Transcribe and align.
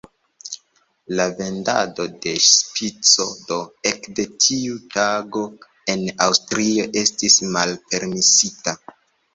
La 1.19 1.25
vendado 1.41 2.05
de 2.23 2.33
"Spico" 2.45 3.27
do 3.51 3.59
ekde 3.93 4.27
tiu 4.47 4.81
tago 4.97 5.45
en 5.95 6.11
Aŭstrio 6.29 6.91
estis 7.07 7.41
malpermesita. 7.57 8.81